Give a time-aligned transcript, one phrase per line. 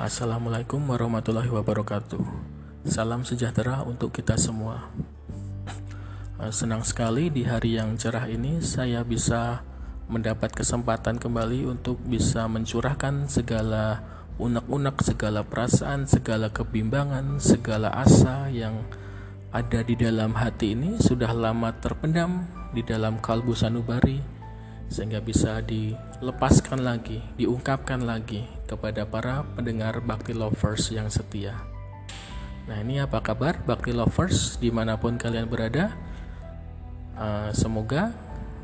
[0.00, 2.24] Assalamualaikum warahmatullahi wabarakatuh.
[2.88, 4.88] Salam sejahtera untuk kita semua.
[6.40, 9.60] Eh, senang sekali di hari yang cerah ini saya bisa
[10.08, 14.00] mendapat kesempatan kembali untuk bisa mencurahkan segala
[14.40, 18.88] unek-unek, segala perasaan, segala kebimbangan, segala asa yang
[19.52, 24.39] ada di dalam hati ini sudah lama terpendam di dalam kalbu sanubari
[24.90, 31.54] sehingga bisa dilepaskan lagi, diungkapkan lagi kepada para pendengar Bakti Lovers yang setia.
[32.66, 35.94] Nah ini apa kabar Bakti Lovers di mana pun kalian berada?
[37.14, 38.10] Uh, semoga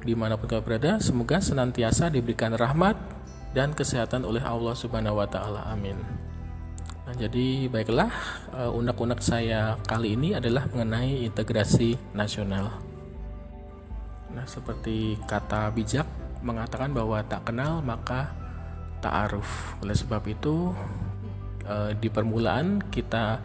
[0.02, 2.98] di mana pun kalian berada, semoga senantiasa diberikan rahmat
[3.54, 5.62] dan kesehatan oleh Allah Subhanahu Wa Taala.
[5.70, 5.96] Amin.
[7.06, 8.10] Nah, jadi baiklah,
[8.50, 12.85] uh, unek-unek saya kali ini adalah mengenai integrasi nasional.
[14.34, 16.08] Nah, seperti kata bijak
[16.42, 18.32] mengatakan bahwa tak kenal maka
[19.02, 19.76] tak aruf.
[19.84, 20.72] Oleh sebab itu,
[21.66, 23.40] eh, di permulaan kita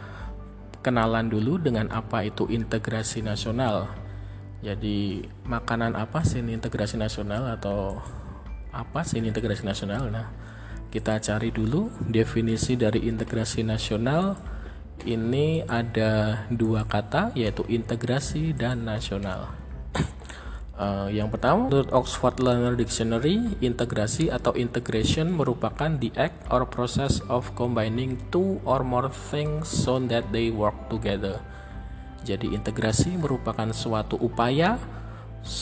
[0.81, 3.91] kenalan dulu dengan apa itu integrasi nasional.
[4.61, 7.97] Jadi, makanan apa sih integrasi nasional atau
[8.73, 10.09] apa sih integrasi nasional?
[10.09, 10.29] Nah,
[10.91, 14.37] kita cari dulu definisi dari integrasi nasional.
[15.01, 19.60] Ini ada dua kata yaitu integrasi dan nasional.
[20.81, 27.21] Uh, yang pertama, menurut Oxford Learner Dictionary, integrasi atau integration merupakan the act or process
[27.29, 31.37] of combining two or more things so that they work together.
[32.25, 34.81] Jadi integrasi merupakan suatu upaya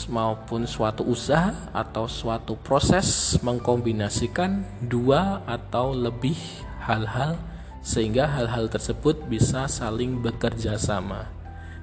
[0.07, 6.39] maupun suatu usaha atau suatu proses mengkombinasikan dua atau lebih
[6.79, 7.35] hal-hal
[7.83, 11.27] sehingga hal-hal tersebut bisa saling bekerja sama.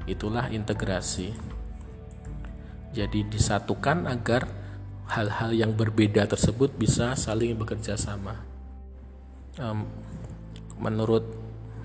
[0.09, 1.56] Itulah integrasi.
[2.97, 4.49] Jadi disatukan agar
[5.13, 8.41] hal-hal yang berbeda tersebut bisa saling bekerja sama.
[9.61, 9.85] Um,
[10.81, 11.29] menurut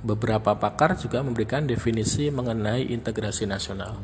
[0.07, 3.99] beberapa pakar juga memberikan definisi mengenai integrasi nasional.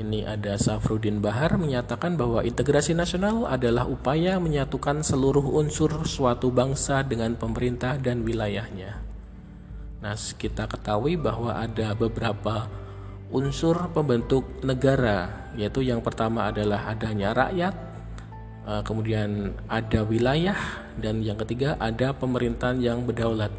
[0.00, 7.04] Ini ada Safrudin Bahar menyatakan bahwa integrasi nasional adalah upaya menyatukan seluruh unsur suatu bangsa
[7.04, 8.96] dengan pemerintah dan wilayahnya.
[10.00, 12.64] Nah, kita ketahui bahwa ada beberapa
[13.30, 17.74] unsur pembentuk negara yaitu yang pertama adalah adanya rakyat
[18.66, 20.58] eh, kemudian ada wilayah
[20.98, 23.54] dan yang ketiga ada pemerintahan yang berdaulat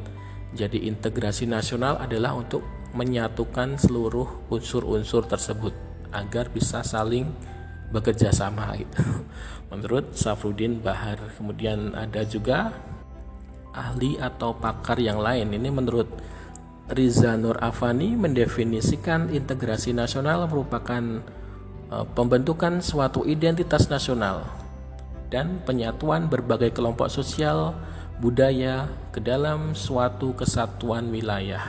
[0.52, 5.72] jadi integrasi nasional adalah untuk menyatukan seluruh unsur-unsur tersebut
[6.12, 7.32] agar bisa saling
[7.92, 9.00] bekerja sama gitu.
[9.72, 11.20] Menurut Safrudin Bahar.
[11.40, 12.76] Kemudian ada juga
[13.72, 15.56] ahli atau pakar yang lain.
[15.56, 16.08] Ini menurut
[16.90, 21.22] Riza Nur Afani mendefinisikan integrasi nasional merupakan
[21.94, 24.48] uh, pembentukan suatu identitas nasional
[25.32, 27.78] dan penyatuan berbagai kelompok sosial
[28.20, 31.64] budaya ke dalam suatu kesatuan wilayah.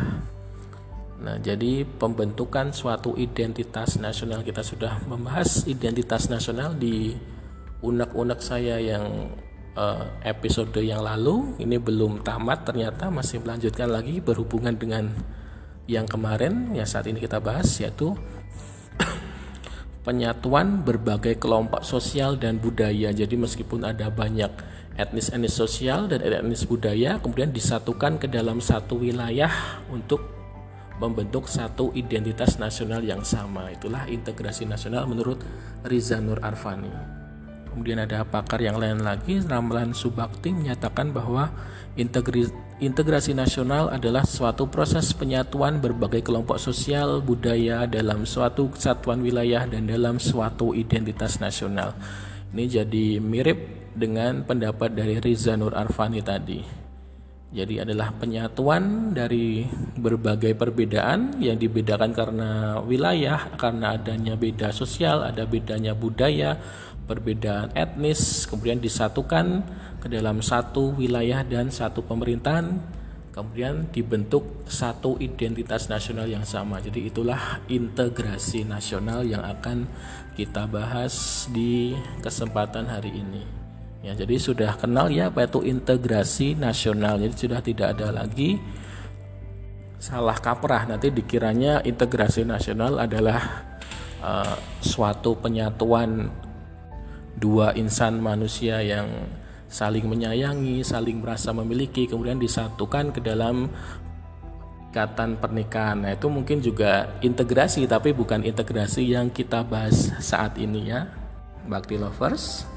[1.22, 7.14] Nah, jadi pembentukan suatu identitas nasional kita sudah membahas identitas nasional di
[7.78, 9.30] unek-unek saya yang
[9.76, 15.12] uh, episode yang lalu ini belum tamat ternyata masih melanjutkan lagi berhubungan dengan
[15.90, 18.14] yang kemarin yang saat ini kita bahas yaitu
[20.06, 23.10] penyatuan berbagai kelompok sosial dan budaya.
[23.10, 24.50] Jadi meskipun ada banyak
[24.94, 29.50] etnis-etnis sosial dan etnis budaya kemudian disatukan ke dalam satu wilayah
[29.88, 30.20] untuk
[31.00, 33.72] membentuk satu identitas nasional yang sama.
[33.74, 35.42] Itulah integrasi nasional menurut
[35.82, 37.21] Riza Nur Arfani.
[37.72, 41.48] Kemudian ada pakar yang lain lagi, Ramlan Subakti menyatakan bahwa
[42.76, 49.88] integrasi nasional adalah suatu proses penyatuan berbagai kelompok sosial budaya dalam suatu kesatuan wilayah dan
[49.88, 51.96] dalam suatu identitas nasional.
[52.52, 56.81] Ini jadi mirip dengan pendapat dari Riza Nur Arfani tadi.
[57.52, 59.68] Jadi adalah penyatuan dari
[60.00, 66.56] berbagai perbedaan yang dibedakan karena wilayah, karena adanya beda sosial, ada bedanya budaya,
[67.04, 69.60] perbedaan etnis kemudian disatukan
[70.00, 72.80] ke dalam satu wilayah dan satu pemerintahan
[73.32, 76.84] kemudian dibentuk satu identitas nasional yang sama.
[76.84, 79.88] Jadi itulah integrasi nasional yang akan
[80.36, 83.61] kita bahas di kesempatan hari ini
[84.02, 88.58] ya jadi sudah kenal ya apa itu integrasi nasional jadi sudah tidak ada lagi
[90.02, 93.70] salah kaprah nanti dikiranya integrasi nasional adalah
[94.18, 96.26] uh, suatu penyatuan
[97.38, 99.08] dua insan manusia yang
[99.72, 103.72] saling menyayangi, saling merasa memiliki, kemudian disatukan ke dalam
[104.92, 106.04] ikatan pernikahan.
[106.04, 111.08] Nah, itu mungkin juga integrasi, tapi bukan integrasi yang kita bahas saat ini ya,
[111.64, 112.71] Bakti Lovers.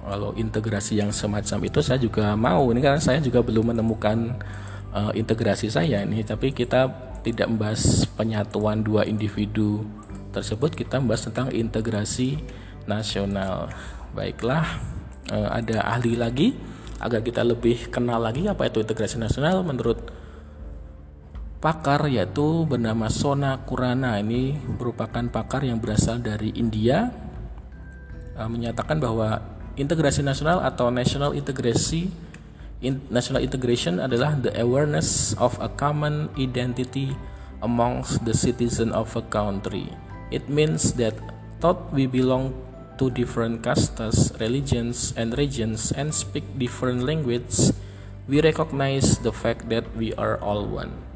[0.00, 2.70] Kalau integrasi yang semacam itu saya juga mau.
[2.70, 4.38] Ini karena saya juga belum menemukan
[4.94, 6.22] uh, integrasi saya ini.
[6.22, 9.84] Tapi kita tidak membahas penyatuan dua individu
[10.32, 10.74] tersebut.
[10.74, 12.40] Kita membahas tentang integrasi
[12.86, 13.70] nasional.
[14.16, 14.66] Baiklah
[15.30, 16.54] uh, ada ahli lagi?
[17.00, 20.12] Agar kita lebih kenal lagi apa itu integrasi nasional menurut
[21.64, 24.20] pakar yaitu bernama Sona Kurana.
[24.20, 27.29] Ini merupakan pakar yang berasal dari India
[28.40, 29.44] uh, menyatakan bahwa
[29.76, 32.08] integrasi nasional atau national integrasi
[32.80, 37.12] in, national integration adalah the awareness of a common identity
[37.60, 39.92] amongst the citizen of a country.
[40.32, 41.12] It means that
[41.60, 42.56] thought we belong
[42.96, 47.72] to different castes, religions, and regions and speak different languages,
[48.28, 51.09] we recognize the fact that we are all one.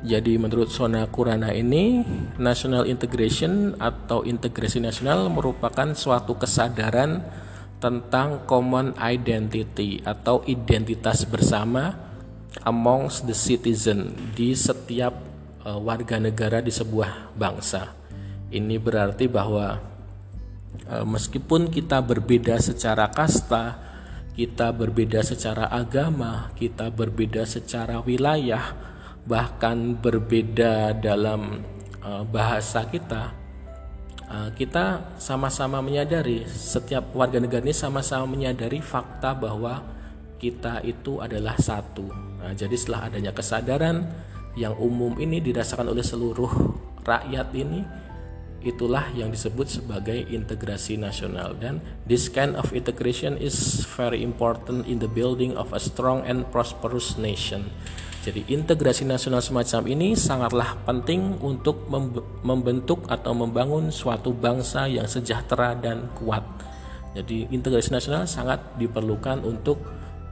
[0.00, 2.00] Jadi menurut Sona Kurana ini,
[2.40, 7.20] national integration atau integrasi nasional merupakan suatu kesadaran
[7.84, 11.96] tentang common identity atau identitas bersama
[12.64, 15.16] amongst the citizen di setiap
[15.68, 17.92] uh, warga negara di sebuah bangsa.
[18.48, 19.80] Ini berarti bahwa
[20.88, 23.76] uh, meskipun kita berbeda secara kasta,
[24.32, 28.89] kita berbeda secara agama, kita berbeda secara wilayah,
[29.28, 31.60] bahkan berbeda dalam
[32.04, 33.32] uh, bahasa kita,
[34.28, 39.84] uh, kita sama-sama menyadari setiap warga negara ini sama-sama menyadari fakta bahwa
[40.40, 42.08] kita itu adalah satu.
[42.40, 44.08] Nah, jadi setelah adanya kesadaran
[44.56, 46.48] yang umum ini dirasakan oleh seluruh
[47.04, 47.84] rakyat ini,
[48.60, 55.00] itulah yang disebut sebagai integrasi nasional dan this kind of integration is very important in
[55.00, 57.68] the building of a strong and prosperous nation.
[58.20, 61.88] Jadi integrasi nasional semacam ini sangatlah penting untuk
[62.44, 66.44] membentuk atau membangun suatu bangsa yang sejahtera dan kuat.
[67.16, 69.80] Jadi integrasi nasional sangat diperlukan untuk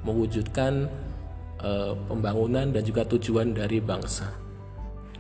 [0.05, 0.85] mewujudkan
[1.65, 4.37] uh, pembangunan dan juga tujuan dari bangsa.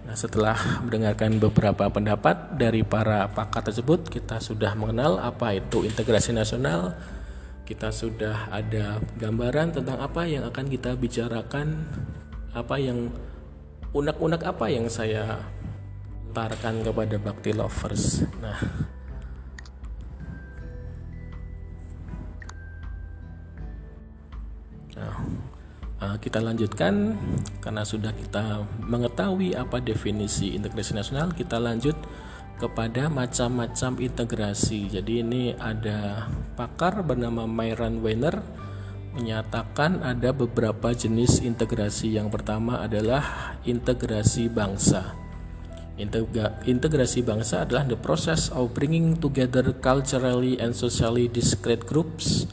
[0.04, 6.36] Nah, setelah mendengarkan beberapa pendapat dari para pakar tersebut, kita sudah mengenal apa itu integrasi
[6.36, 6.96] nasional.
[7.64, 11.84] Kita sudah ada gambaran tentang apa yang akan kita bicarakan
[12.58, 13.08] apa yang
[13.94, 15.38] unek-unek apa yang saya
[16.34, 18.26] tarkan kepada bakti lovers?
[18.42, 18.58] Nah.
[24.98, 25.14] Nah,
[26.02, 27.14] uh, kita lanjutkan.
[27.62, 31.94] Karena sudah kita mengetahui apa definisi integrasi nasional, kita lanjut
[32.58, 34.90] kepada macam-macam integrasi.
[34.90, 36.26] Jadi ini ada
[36.58, 38.42] pakar bernama Myron Weiner
[39.16, 42.16] menyatakan ada beberapa jenis integrasi.
[42.16, 45.16] Yang pertama adalah integrasi bangsa.
[46.62, 52.46] integrasi bangsa adalah the process of bringing together culturally and socially discrete groups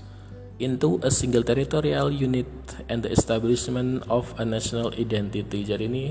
[0.57, 2.47] into a single territorial unit
[2.89, 5.61] and the establishment of a national identity.
[5.61, 6.05] Jadi ini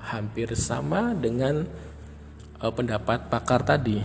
[0.00, 1.62] hampir sama dengan
[2.58, 4.00] uh, pendapat pakar tadi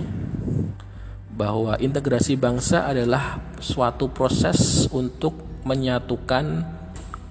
[1.35, 6.63] bahwa integrasi bangsa adalah suatu proses untuk menyatukan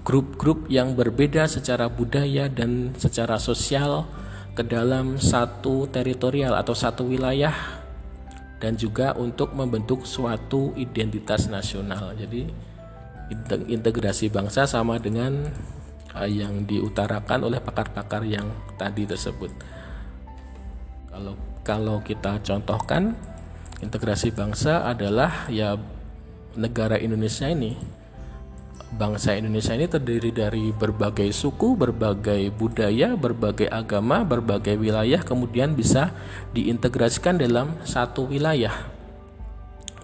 [0.05, 4.05] grup-grup yang berbeda secara budaya dan secara sosial
[4.53, 7.55] ke dalam satu teritorial atau satu wilayah
[8.61, 12.13] dan juga untuk membentuk suatu identitas nasional.
[12.15, 12.47] Jadi
[13.67, 15.49] integrasi bangsa sama dengan
[16.13, 19.51] uh, yang diutarakan oleh pakar-pakar yang tadi tersebut.
[21.09, 21.33] Kalau
[21.65, 23.17] kalau kita contohkan
[23.81, 25.75] integrasi bangsa adalah ya
[26.55, 27.75] negara Indonesia ini
[28.93, 36.13] bangsa Indonesia ini terdiri dari berbagai suku, berbagai budaya, berbagai agama, berbagai wilayah, kemudian bisa
[36.53, 38.95] diintegrasikan dalam satu wilayah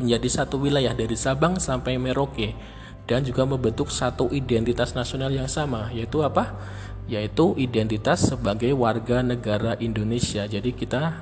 [0.02, 2.58] menjadi satu wilayah dari Sabang sampai Merauke
[3.06, 6.58] dan juga membentuk satu identitas nasional yang sama, yaitu apa?
[7.06, 10.50] Yaitu identitas sebagai warga negara Indonesia.
[10.50, 11.22] Jadi kita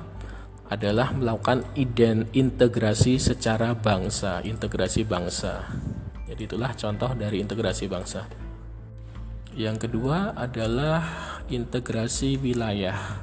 [0.70, 1.66] adalah melakukan
[2.30, 5.66] integrasi secara bangsa, integrasi bangsa.
[6.30, 8.22] Jadi itulah contoh dari integrasi bangsa.
[9.58, 11.02] Yang kedua adalah
[11.50, 13.18] integrasi wilayah.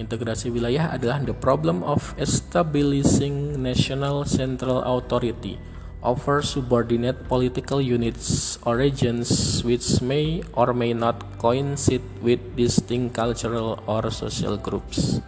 [0.00, 5.60] Integrasi wilayah adalah the problem of establishing national central authority
[6.00, 13.84] over subordinate political units or regions which may or may not coincide with distinct cultural
[13.84, 15.20] or social groups.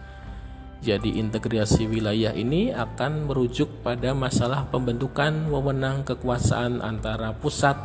[0.83, 7.79] Jadi integrasi wilayah ini akan merujuk pada masalah pembentukan wewenang kekuasaan antara pusat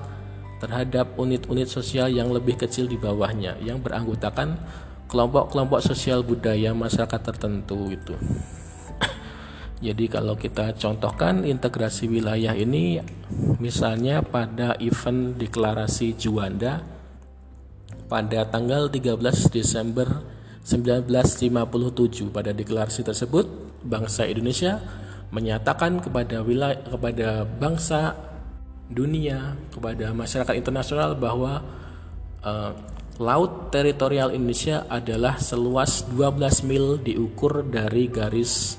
[0.58, 4.58] terhadap unit-unit sosial yang lebih kecil di bawahnya yang beranggotakan
[5.06, 8.18] kelompok-kelompok sosial budaya masyarakat tertentu itu.
[9.86, 12.98] Jadi kalau kita contohkan integrasi wilayah ini
[13.62, 16.82] misalnya pada event deklarasi Juanda
[18.10, 20.37] pada tanggal 13 Desember
[20.68, 23.48] 1957 pada deklarasi tersebut
[23.80, 24.76] bangsa Indonesia
[25.32, 28.12] menyatakan kepada wilayah kepada bangsa
[28.92, 31.64] dunia kepada masyarakat internasional bahwa
[32.44, 32.72] uh,
[33.16, 38.76] laut teritorial Indonesia adalah seluas 12 mil diukur dari garis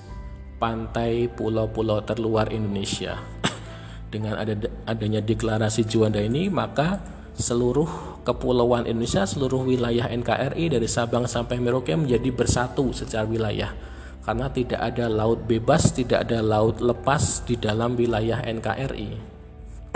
[0.62, 3.18] pantai pulau-pulau terluar Indonesia.
[4.14, 4.58] Dengan ada,
[4.90, 6.98] adanya deklarasi Juanda ini, maka
[7.38, 13.74] seluruh kepulauan Indonesia, seluruh wilayah NKRI dari Sabang sampai Merauke menjadi bersatu secara wilayah.
[14.22, 19.10] Karena tidak ada laut bebas, tidak ada laut lepas di dalam wilayah NKRI.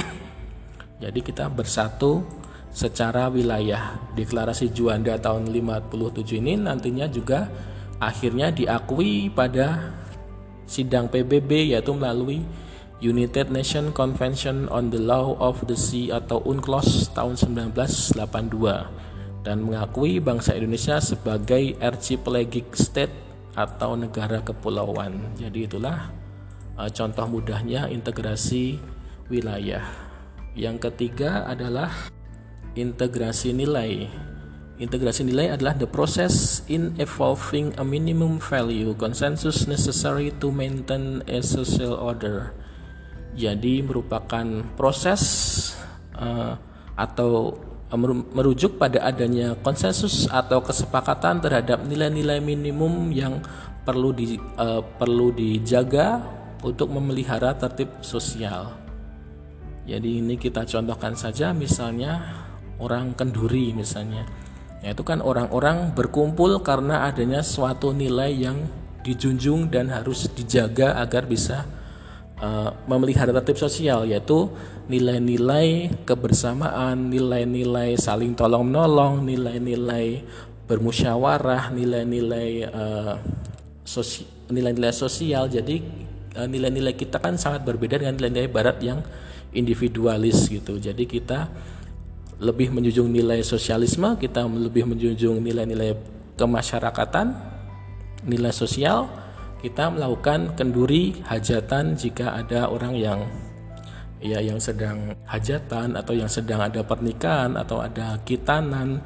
[1.06, 2.26] Jadi kita bersatu
[2.74, 4.02] secara wilayah.
[4.18, 7.46] Deklarasi Juanda tahun 57 ini nantinya juga
[8.02, 9.94] akhirnya diakui pada
[10.66, 12.42] sidang PBB yaitu melalui
[13.04, 20.24] United Nations Convention on the Law of the Sea atau UNCLOS tahun 1982 dan mengakui
[20.24, 23.12] bangsa Indonesia sebagai archipelagic state
[23.60, 25.20] atau negara kepulauan.
[25.36, 26.16] Jadi itulah
[26.80, 28.80] uh, contoh mudahnya integrasi
[29.28, 29.84] wilayah.
[30.56, 31.92] Yang ketiga adalah
[32.80, 34.08] integrasi nilai.
[34.80, 41.44] Integrasi nilai adalah the process in evolving a minimum value consensus necessary to maintain a
[41.44, 42.63] social order.
[43.34, 44.46] Jadi merupakan
[44.78, 45.22] proses
[46.18, 46.54] uh,
[46.94, 47.58] atau
[48.34, 53.38] merujuk pada adanya konsensus atau kesepakatan terhadap nilai-nilai minimum yang
[53.86, 56.18] perlu di uh, perlu dijaga
[56.66, 58.74] untuk memelihara tertib sosial.
[59.86, 62.18] Jadi ini kita contohkan saja misalnya
[62.82, 64.26] orang kenduri misalnya
[64.84, 68.68] Ya, itu kan orang-orang berkumpul karena adanya suatu nilai yang
[69.08, 71.64] dijunjung dan harus dijaga agar bisa
[72.44, 74.52] uh, memelihara tertib sosial yaitu
[74.92, 80.28] nilai-nilai kebersamaan, nilai-nilai saling tolong menolong, nilai-nilai
[80.68, 83.16] bermusyawarah, nilai-nilai uh,
[83.88, 85.48] sosi nilai-nilai sosial.
[85.48, 85.80] Jadi
[86.36, 89.00] uh, nilai-nilai kita kan sangat berbeda dengan nilai-nilai barat yang
[89.56, 90.76] individualis gitu.
[90.76, 91.48] Jadi kita
[92.44, 95.96] lebih menjunjung nilai sosialisme, kita lebih menjunjung nilai-nilai
[96.36, 97.32] kemasyarakatan,
[98.28, 99.23] nilai sosial,
[99.64, 103.24] kita melakukan kenduri hajatan jika ada orang yang
[104.20, 109.00] ya yang sedang hajatan atau yang sedang ada pernikahan atau ada kitanan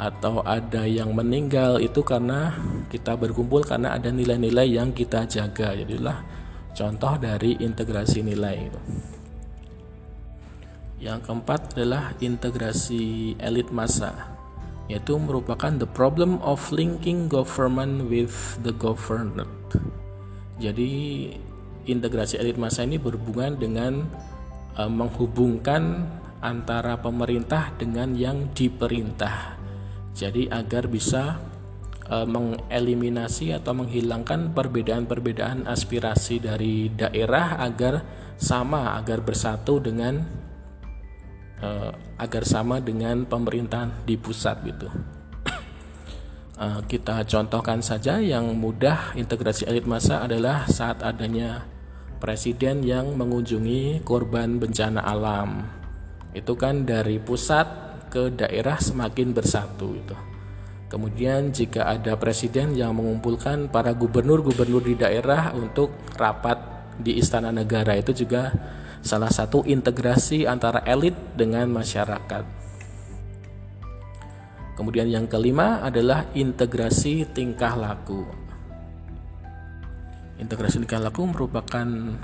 [0.00, 2.56] atau ada yang meninggal itu karena
[2.88, 5.76] kita berkumpul karena ada nilai-nilai yang kita jaga.
[5.76, 6.24] Jadilah
[6.72, 8.70] contoh dari integrasi nilai.
[11.04, 14.32] Yang keempat adalah integrasi elit massa,
[14.88, 18.32] yaitu merupakan the problem of linking government with
[18.64, 19.44] the governed.
[20.58, 20.90] Jadi
[21.86, 24.04] integrasi elit massa ini berhubungan dengan
[24.74, 26.04] uh, menghubungkan
[26.38, 29.58] antara pemerintah dengan yang diperintah.
[30.14, 31.38] Jadi agar bisa
[32.10, 38.02] uh, mengeliminasi atau menghilangkan perbedaan-perbedaan aspirasi dari daerah agar
[38.38, 40.22] sama agar bersatu dengan
[41.62, 44.90] uh, agar sama dengan pemerintahan di pusat gitu.
[46.58, 51.64] Uh, kita contohkan saja yang mudah integrasi elit massa adalah saat adanya
[52.18, 55.64] presiden yang mengunjungi korban bencana alam.
[56.34, 57.66] Itu kan dari pusat
[58.10, 60.16] ke daerah semakin bersatu itu.
[60.88, 66.56] Kemudian jika ada presiden yang mengumpulkan para gubernur-gubernur di daerah untuk rapat
[66.96, 68.50] di istana negara itu juga
[69.04, 72.57] salah satu integrasi antara elit dengan masyarakat.
[74.78, 78.22] Kemudian yang kelima adalah integrasi tingkah laku.
[80.38, 82.14] Integrasi tingkah laku merupakan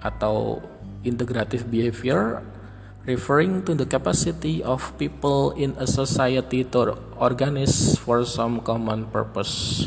[0.00, 0.64] atau
[1.04, 2.40] integrative behavior
[3.04, 9.84] referring to the capacity of people in a society to organize for some common purpose.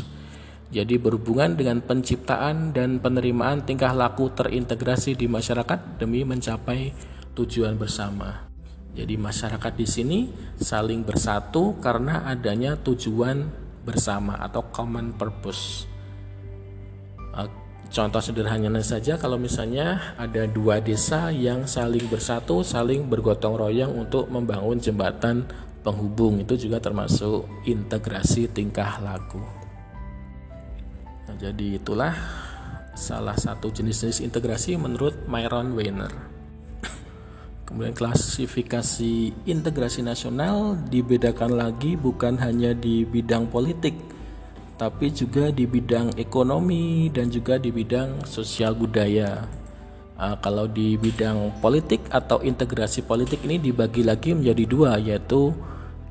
[0.70, 6.94] Jadi berhubungan dengan penciptaan dan penerimaan tingkah laku terintegrasi di masyarakat demi mencapai
[7.34, 8.53] tujuan bersama.
[8.94, 10.18] Jadi masyarakat di sini
[10.54, 13.50] saling bersatu karena adanya tujuan
[13.82, 15.90] bersama atau common purpose.
[17.34, 17.50] Eh,
[17.90, 24.30] contoh sederhananya saja kalau misalnya ada dua desa yang saling bersatu, saling bergotong royong untuk
[24.30, 25.42] membangun jembatan
[25.84, 29.42] penghubung itu juga termasuk integrasi tingkah laku.
[31.28, 32.14] Nah, jadi itulah
[32.94, 36.33] salah satu jenis-jenis integrasi menurut Myron Weiner.
[37.74, 43.98] Kemudian klasifikasi integrasi nasional dibedakan lagi bukan hanya di bidang politik,
[44.78, 49.42] tapi juga di bidang ekonomi dan juga di bidang sosial budaya.
[50.14, 55.50] Uh, kalau di bidang politik atau integrasi politik ini dibagi lagi menjadi dua, yaitu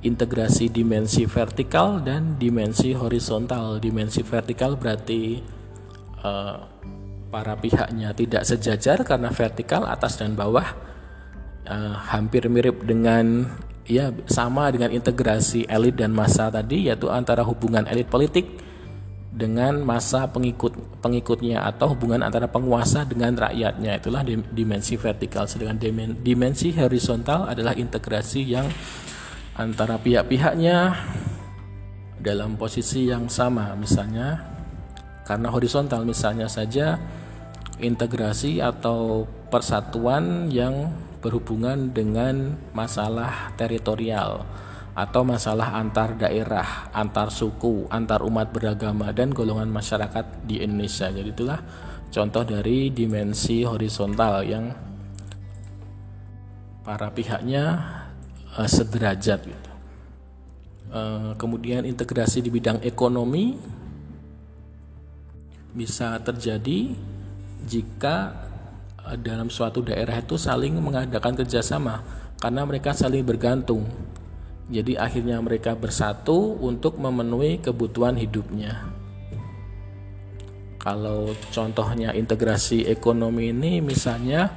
[0.04, 3.80] integrasi dimensi vertikal dan dimensi horizontal.
[3.80, 5.40] Dimensi vertikal berarti
[6.28, 6.60] uh,
[7.32, 10.93] para pihaknya tidak sejajar karena vertikal atas dan bawah
[11.68, 13.48] uh, hampir mirip dengan
[13.84, 18.48] ya sama dengan integrasi elit dan massa tadi yaitu antara hubungan elit politik
[19.34, 23.98] dengan masa pengikut pengikutnya atau hubungan antara penguasa dengan rakyatnya.
[23.98, 24.22] Itulah
[24.54, 25.50] dimensi vertikal.
[25.50, 25.82] Sedangkan
[26.22, 28.70] dimensi horizontal adalah integrasi yang
[29.58, 30.94] antara pihak-pihaknya
[32.22, 33.74] dalam posisi yang sama.
[33.74, 34.38] Misalnya
[35.26, 37.02] karena horizontal misalnya saja
[37.82, 40.94] integrasi atau persatuan yang
[41.24, 44.44] berhubungan dengan masalah teritorial
[44.94, 51.10] atau masalah antar daerah, antar suku, antar umat beragama dan golongan masyarakat di Indonesia.
[51.10, 51.60] Jadi itulah
[52.14, 54.70] contoh dari dimensi horizontal yang
[56.86, 57.64] para pihaknya
[58.54, 59.72] uh, sederajat gitu.
[60.94, 63.58] Uh, kemudian integrasi di bidang ekonomi
[65.74, 66.94] bisa terjadi
[67.66, 68.46] jika
[69.20, 72.04] dalam suatu daerah itu saling mengadakan kerjasama
[72.40, 73.84] karena mereka saling bergantung
[74.72, 78.88] jadi akhirnya mereka bersatu untuk memenuhi kebutuhan hidupnya.
[80.80, 84.52] Kalau contohnya integrasi ekonomi ini misalnya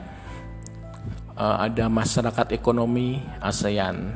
[1.35, 4.15] eh, ada masyarakat ekonomi ASEAN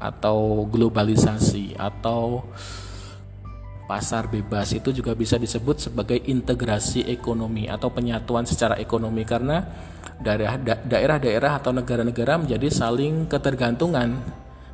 [0.00, 2.44] atau globalisasi atau
[3.90, 9.66] pasar bebas itu juga bisa disebut sebagai integrasi ekonomi atau penyatuan secara ekonomi karena
[10.86, 14.14] daerah-daerah atau negara-negara menjadi saling ketergantungan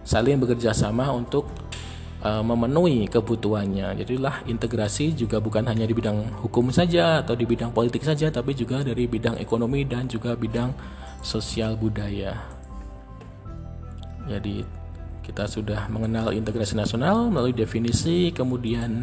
[0.05, 1.49] saling bekerja sama untuk
[2.21, 4.05] uh, memenuhi kebutuhannya.
[4.05, 8.53] Jadilah integrasi juga bukan hanya di bidang hukum saja atau di bidang politik saja, tapi
[8.53, 10.71] juga dari bidang ekonomi dan juga bidang
[11.25, 12.39] sosial budaya.
[14.31, 14.63] Jadi
[15.27, 19.03] kita sudah mengenal integrasi nasional melalui definisi, kemudian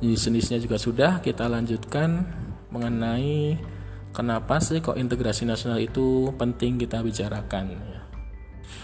[0.00, 2.24] jenis-jenisnya juga sudah kita lanjutkan
[2.72, 3.60] mengenai
[4.16, 7.76] kenapa sih kok integrasi nasional itu penting kita bicarakan.
[7.76, 8.00] Ya.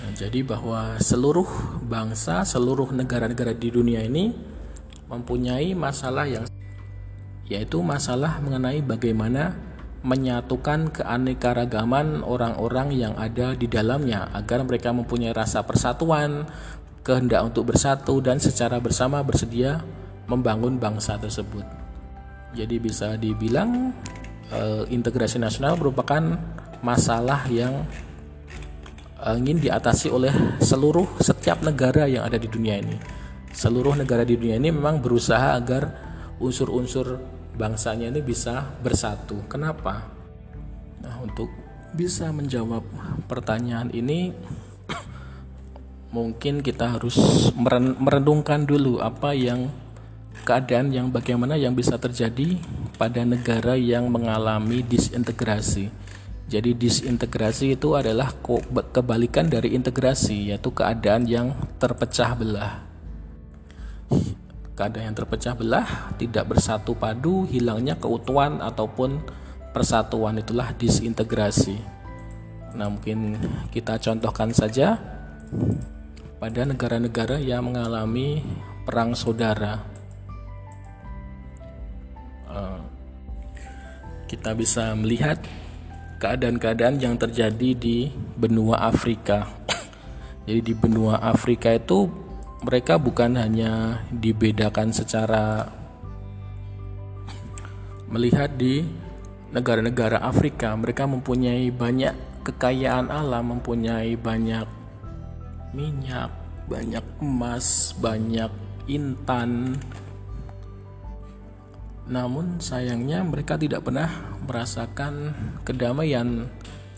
[0.04, 1.48] Nah, jadi bahwa seluruh
[1.88, 4.36] bangsa, seluruh negara-negara di dunia ini
[5.08, 6.44] mempunyai masalah yang
[7.48, 9.56] yaitu masalah mengenai bagaimana
[10.04, 16.44] menyatukan keanekaragaman orang-orang yang ada di dalamnya agar mereka mempunyai rasa persatuan,
[17.00, 19.80] kehendak untuk bersatu dan secara bersama bersedia
[20.28, 21.64] membangun bangsa tersebut.
[22.52, 23.96] Jadi bisa dibilang
[24.52, 26.20] eh, integrasi nasional merupakan
[26.84, 27.88] masalah yang
[29.24, 32.92] ingin diatasi oleh seluruh setiap negara yang ada di dunia ini.
[33.48, 35.88] Seluruh negara di dunia ini memang berusaha agar
[36.44, 39.38] unsur-unsur bangsanya ini bisa bersatu.
[39.46, 40.06] Kenapa?
[41.02, 41.50] Nah, untuk
[41.94, 42.82] bisa menjawab
[43.30, 44.34] pertanyaan ini
[46.16, 47.16] mungkin kita harus
[47.98, 49.70] merenungkan dulu apa yang
[50.42, 52.58] keadaan yang bagaimana yang bisa terjadi
[52.98, 56.04] pada negara yang mengalami disintegrasi
[56.44, 58.36] jadi disintegrasi itu adalah
[58.92, 62.84] kebalikan dari integrasi yaitu keadaan yang terpecah belah.
[64.74, 65.86] Keadaan yang terpecah belah
[66.18, 69.22] tidak bersatu padu, hilangnya keutuhan ataupun
[69.70, 71.78] persatuan itulah disintegrasi.
[72.74, 73.38] Nah, mungkin
[73.70, 74.98] kita contohkan saja
[76.42, 78.42] pada negara-negara yang mengalami
[78.82, 79.78] perang saudara.
[82.50, 82.80] Eh,
[84.26, 85.38] kita bisa melihat
[86.18, 89.46] keadaan-keadaan yang terjadi di benua Afrika.
[90.50, 92.23] Jadi di benua Afrika itu
[92.64, 95.68] mereka bukan hanya dibedakan secara
[98.08, 98.88] melihat di
[99.52, 104.64] negara-negara Afrika, mereka mempunyai banyak kekayaan alam, mempunyai banyak
[105.76, 106.32] minyak,
[106.66, 108.48] banyak emas, banyak
[108.88, 109.76] intan,
[112.04, 114.08] namun sayangnya mereka tidak pernah
[114.44, 115.32] merasakan
[115.64, 116.44] kedamaian.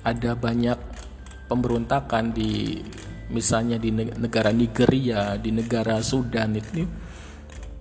[0.02, 0.78] Ada banyak
[1.46, 2.82] pemberontakan di
[3.30, 6.86] misalnya di negara Nigeria, di negara Sudan itu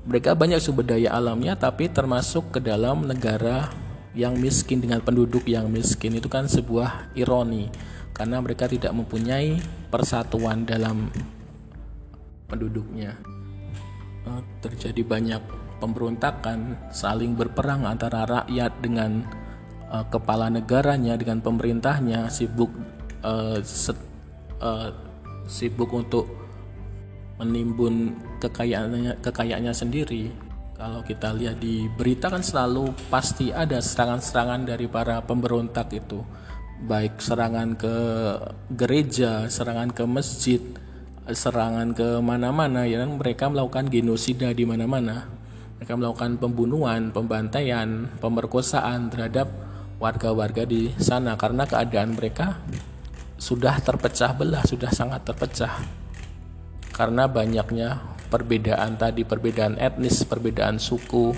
[0.05, 3.73] mereka banyak sumber daya alamnya tapi termasuk ke dalam negara
[4.13, 7.67] yang miskin dengan penduduk yang miskin itu kan sebuah ironi
[8.15, 9.60] karena mereka tidak mempunyai
[9.91, 11.12] persatuan dalam
[12.47, 13.17] penduduknya.
[14.25, 15.41] Eh, terjadi banyak
[15.77, 19.21] pemberontakan, saling berperang antara rakyat dengan
[19.91, 22.71] uh, kepala negaranya, dengan pemerintahnya, sibuk
[23.21, 23.99] uh, set,
[24.63, 24.89] uh,
[25.45, 26.25] sibuk untuk
[27.41, 30.31] menimbun kekayaannya kekayaannya sendiri.
[30.75, 36.19] kalau kita lihat di berita kan selalu pasti ada serangan-serangan dari para pemberontak itu
[36.84, 37.95] baik serangan ke
[38.75, 40.60] gereja, serangan ke masjid,
[41.31, 45.31] serangan ke mana-mana ya kan mereka melakukan genosida di mana-mana.
[45.79, 49.47] Mereka melakukan pembunuhan, pembantaian, pemerkosaan terhadap
[49.99, 52.60] warga-warga di sana karena keadaan mereka
[53.35, 55.83] sudah terpecah belah, sudah sangat terpecah.
[56.95, 57.99] Karena banyaknya
[58.31, 61.35] perbedaan tadi, perbedaan etnis, perbedaan suku.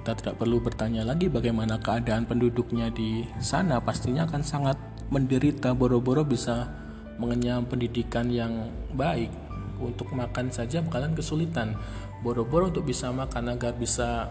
[0.00, 4.80] Kita tidak perlu bertanya lagi bagaimana keadaan penduduknya di sana, pastinya akan sangat
[5.12, 6.64] menderita boro-boro bisa
[7.20, 9.28] mengenyam pendidikan yang baik.
[9.80, 11.76] Untuk makan saja bakalan kesulitan.
[12.20, 14.28] Boro-boro untuk bisa makan agar bisa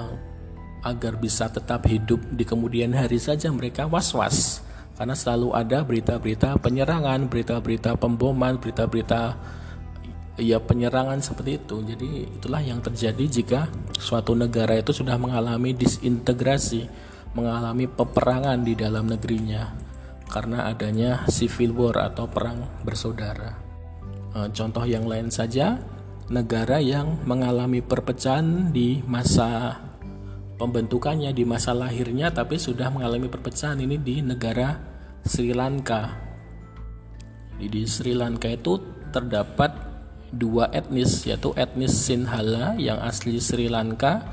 [0.00, 0.16] uh,
[0.82, 4.62] agar bisa tetap hidup di kemudian hari saja mereka was-was
[4.98, 9.34] karena selalu ada berita-berita penyerangan, berita-berita pemboman, berita-berita
[10.38, 11.80] ya penyerangan seperti itu.
[11.82, 13.60] Jadi itulah yang terjadi jika
[13.96, 16.86] suatu negara itu sudah mengalami disintegrasi,
[17.32, 19.72] mengalami peperangan di dalam negerinya
[20.28, 23.58] karena adanya civil war atau perang bersaudara.
[24.32, 25.76] Eh, contoh yang lain saja,
[26.32, 29.76] negara yang mengalami perpecahan di masa
[30.56, 34.78] pembentukannya di masa lahirnya tapi sudah mengalami perpecahan ini di negara
[35.22, 36.12] Sri Lanka.
[37.56, 38.80] Jadi di Sri Lanka itu
[39.14, 39.70] terdapat
[40.32, 44.24] dua etnis yaitu etnis Sinhala yang asli Sri Lanka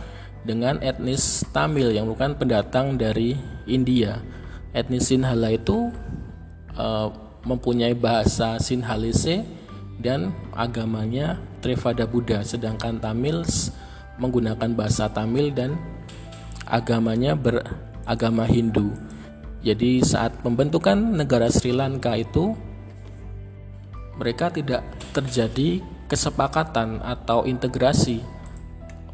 [0.47, 3.35] dengan etnis Tamil yang bukan pendatang dari
[3.67, 4.23] India.
[4.71, 5.91] Etnis Sinhala itu
[6.77, 7.09] uh,
[7.43, 9.43] mempunyai bahasa Sinhalese
[9.99, 13.75] dan agamanya Trevada Buddha sedangkan Tamils
[14.19, 15.75] menggunakan bahasa Tamil dan
[16.69, 18.93] agamanya beragama Hindu.
[19.59, 22.55] Jadi saat pembentukan negara Sri Lanka itu
[24.15, 28.23] mereka tidak terjadi kesepakatan atau integrasi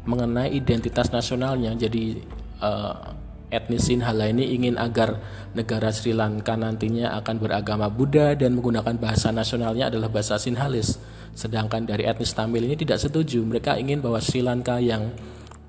[0.06, 1.74] mengenai identitas nasionalnya.
[1.74, 2.22] Jadi
[2.62, 3.10] uh,
[3.50, 5.18] etnis Sinhala ini ingin agar
[5.54, 10.98] negara Sri Lanka nantinya akan beragama Buddha dan menggunakan bahasa nasionalnya adalah bahasa Sinhalese.
[11.36, 13.42] Sedangkan dari etnis Tamil ini tidak setuju.
[13.42, 15.10] Mereka ingin bahwa Sri Lanka yang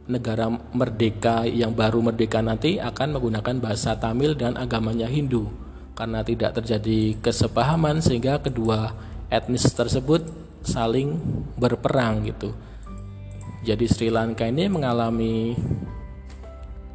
[0.08, 5.52] negara merdeka yang baru merdeka nanti akan menggunakan bahasa Tamil dan agamanya Hindu
[5.94, 8.96] karena tidak terjadi kesepahaman sehingga kedua
[9.28, 10.24] etnis tersebut
[10.64, 11.20] saling
[11.60, 12.56] berperang gitu.
[13.68, 15.58] Jadi Sri Lanka ini mengalami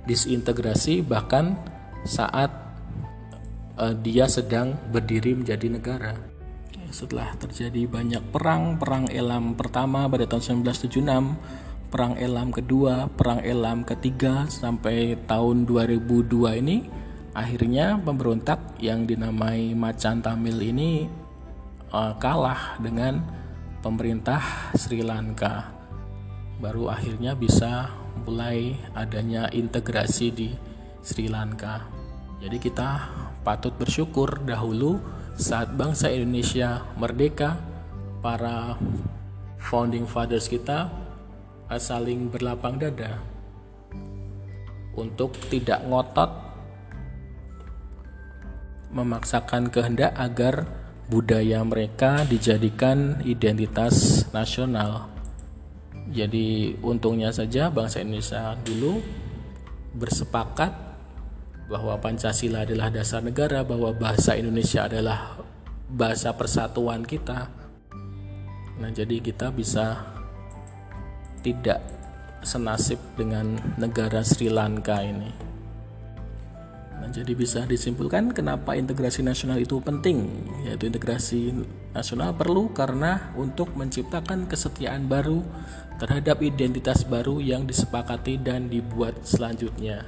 [0.09, 1.59] disintegrasi bahkan
[2.07, 2.51] saat
[3.77, 6.13] uh, dia sedang berdiri menjadi negara.
[6.93, 11.62] Setelah terjadi banyak perang, perang Elam pertama pada tahun 1976
[11.93, 16.25] Perang Elam kedua, Perang Elam ketiga sampai tahun 2002
[16.65, 16.89] ini
[17.37, 21.05] akhirnya pemberontak yang dinamai Macan Tamil ini
[21.93, 23.21] uh, kalah dengan
[23.85, 24.41] pemerintah
[24.73, 25.69] Sri Lanka.
[26.65, 27.93] Baru akhirnya bisa
[28.25, 30.49] mulai adanya integrasi di
[31.05, 31.85] Sri Lanka.
[32.41, 33.13] Jadi kita
[33.45, 34.97] patut bersyukur dahulu
[35.37, 37.61] saat bangsa Indonesia merdeka,
[38.25, 38.81] para
[39.61, 40.89] founding fathers kita
[41.79, 43.23] saling berlapang dada
[44.97, 46.31] untuk tidak ngotot
[48.93, 50.69] memaksakan kehendak agar
[51.09, 55.09] budaya mereka dijadikan identitas nasional.
[56.13, 59.01] Jadi untungnya saja bangsa Indonesia dulu
[59.97, 60.73] bersepakat
[61.73, 65.41] bahwa Pancasila adalah dasar negara, bahwa bahasa Indonesia adalah
[65.89, 67.49] bahasa persatuan kita.
[68.77, 70.12] Nah, jadi kita bisa
[71.43, 71.83] tidak
[72.43, 75.31] senasib dengan negara Sri Lanka ini.
[77.03, 80.23] Nah, jadi bisa disimpulkan kenapa integrasi nasional itu penting,
[80.63, 81.51] yaitu integrasi
[81.91, 85.43] nasional perlu karena untuk menciptakan kesetiaan baru
[85.99, 90.07] terhadap identitas baru yang disepakati dan dibuat selanjutnya.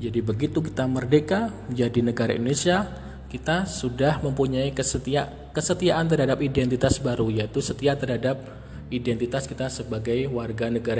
[0.00, 2.88] Jadi begitu kita merdeka menjadi negara Indonesia,
[3.28, 8.59] kita sudah mempunyai kesetia, kesetiaan terhadap identitas baru yaitu setia terhadap
[8.90, 10.98] identitas kita sebagai warga negara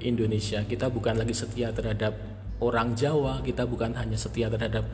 [0.00, 0.62] Indonesia.
[0.62, 2.14] Kita bukan lagi setia terhadap
[2.62, 4.86] orang Jawa, kita bukan hanya setia terhadap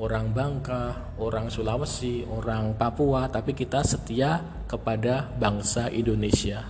[0.00, 6.64] orang Bangka, orang Sulawesi, orang Papua, tapi kita setia kepada bangsa Indonesia.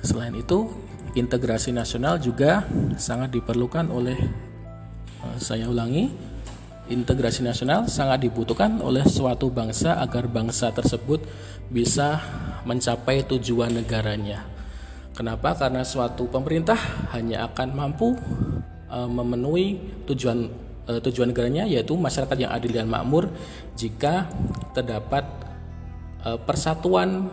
[0.00, 0.72] Selain itu,
[1.12, 2.64] integrasi nasional juga
[2.96, 4.16] sangat diperlukan oleh
[5.20, 6.08] eh, saya ulangi,
[6.88, 11.20] integrasi nasional sangat dibutuhkan oleh suatu bangsa agar bangsa tersebut
[11.68, 12.24] bisa
[12.68, 14.44] mencapai tujuan negaranya.
[15.16, 15.56] Kenapa?
[15.56, 16.76] Karena suatu pemerintah
[17.16, 18.12] hanya akan mampu
[18.92, 20.52] uh, memenuhi tujuan
[20.84, 23.32] uh, tujuan negaranya yaitu masyarakat yang adil dan makmur
[23.72, 24.28] jika
[24.76, 25.24] terdapat
[26.28, 27.32] uh, persatuan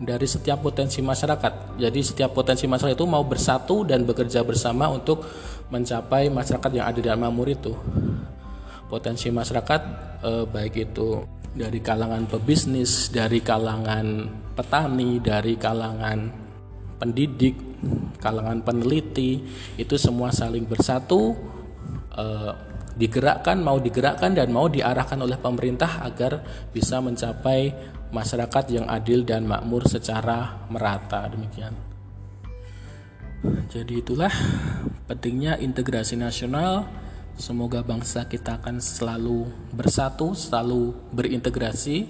[0.00, 1.76] dari setiap potensi masyarakat.
[1.76, 5.28] Jadi setiap potensi masyarakat itu mau bersatu dan bekerja bersama untuk
[5.68, 7.76] mencapai masyarakat yang adil dan makmur itu.
[8.88, 10.08] Potensi masyarakat
[10.50, 16.18] baik itu dari kalangan pebisnis, dari kalangan petani, dari kalangan
[17.00, 17.56] pendidik,
[18.20, 19.40] kalangan peneliti,
[19.80, 21.34] itu semua saling bersatu
[22.14, 22.52] eh,
[22.94, 27.72] digerakkan, mau digerakkan dan mau diarahkan oleh pemerintah agar bisa mencapai
[28.12, 31.72] masyarakat yang adil dan makmur secara merata demikian.
[33.72, 34.32] Jadi itulah
[35.08, 36.84] pentingnya integrasi nasional.
[37.40, 42.04] Semoga bangsa kita akan selalu bersatu, selalu berintegrasi.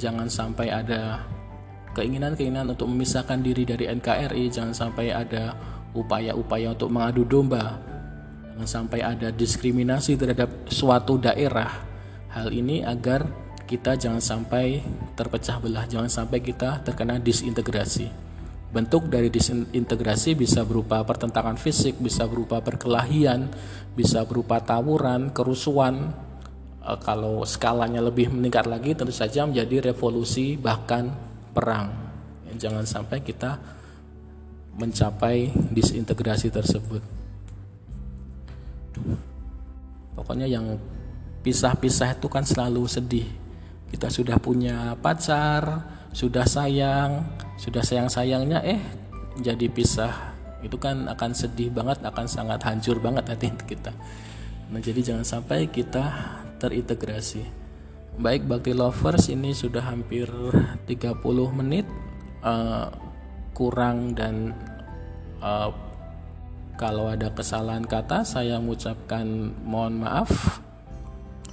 [0.00, 1.28] Jangan sampai ada
[1.92, 5.52] keinginan-keinginan untuk memisahkan diri dari NKRI, jangan sampai ada
[5.92, 7.84] upaya-upaya untuk mengadu domba.
[8.56, 11.68] Jangan sampai ada diskriminasi terhadap suatu daerah.
[12.32, 13.28] Hal ini agar
[13.68, 14.80] kita jangan sampai
[15.20, 18.27] terpecah belah, jangan sampai kita terkena disintegrasi.
[18.68, 23.48] Bentuk dari disintegrasi bisa berupa pertentangan fisik, bisa berupa perkelahian,
[23.96, 26.12] bisa berupa tawuran, kerusuhan.
[26.84, 31.08] E, kalau skalanya lebih meningkat lagi, tentu saja menjadi revolusi, bahkan
[31.56, 31.88] perang.
[32.58, 33.56] Jangan sampai kita
[34.76, 37.02] mencapai disintegrasi tersebut.
[40.12, 40.76] Pokoknya yang
[41.40, 43.28] pisah-pisah itu kan selalu sedih
[43.88, 45.64] kita sudah punya pacar,
[46.12, 47.24] sudah sayang,
[47.60, 48.80] sudah sayang-sayangnya eh
[49.40, 50.36] jadi pisah.
[50.58, 53.94] Itu kan akan sedih banget, akan sangat hancur banget hati kita.
[54.68, 56.04] Nah, jadi jangan sampai kita
[56.58, 57.42] terintegrasi.
[58.18, 60.90] Baik Bakti Lovers ini sudah hampir 30
[61.54, 61.86] menit
[62.42, 62.90] uh,
[63.54, 64.50] kurang dan
[65.38, 65.70] uh,
[66.78, 70.62] kalau ada kesalahan kata saya mengucapkan mohon maaf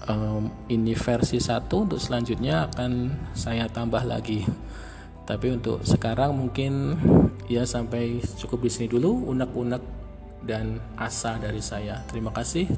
[0.07, 2.91] um, ini versi satu untuk selanjutnya akan
[3.31, 4.43] saya tambah lagi.
[5.25, 6.93] Tapi untuk sekarang mungkin
[7.49, 9.83] ya sampai cukup di sini dulu unek-unek
[10.45, 12.05] dan asa dari saya.
[12.05, 12.69] Terima kasih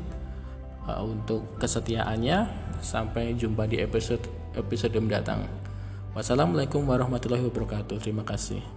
[0.88, 2.70] uh, untuk kesetiaannya.
[2.78, 5.44] Sampai jumpa di episode episode mendatang.
[6.14, 7.98] Wassalamualaikum warahmatullahi wabarakatuh.
[8.00, 8.77] Terima kasih